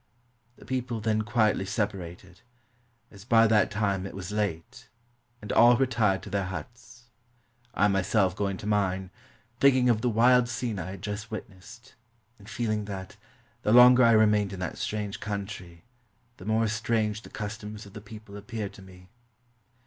The 0.55 0.65
people 0.65 0.99
then 0.99 1.21
quietly 1.21 1.63
separated, 1.63 2.41
as 3.11 3.23
by 3.23 3.45
that 3.45 3.69
time 3.69 4.07
it 4.07 4.15
was 4.15 4.31
late, 4.31 4.89
and 5.43 5.51
all 5.53 5.77
retired 5.77 6.23
to 6.23 6.31
their 6.31 6.45
huts, 6.45 7.03
I 7.75 7.87
myself 7.87 8.35
going 8.35 8.57
to 8.57 8.65
mine, 8.65 9.11
thinking 9.59 9.89
of 9.91 10.01
the 10.01 10.09
wild 10.09 10.49
scene 10.49 10.79
I 10.79 10.89
had 10.89 11.03
just 11.03 11.29
witnessed, 11.29 11.93
and 12.39 12.49
feeling 12.49 12.85
that, 12.85 13.15
the 13.61 13.71
longer 13.73 14.01
I 14.03 14.13
remained 14.13 14.53
in 14.53 14.59
that 14.59 14.79
strange 14.79 15.19
country, 15.19 15.83
the 16.37 16.45
more 16.45 16.67
strange 16.67 17.21
the 17.21 17.29
customs 17.29 17.85
of 17.85 17.93
the 17.93 18.01
people 18.01 18.35
ap 18.39 18.47
peared 18.47 18.73
to 18.73 18.81
me. 18.81 19.07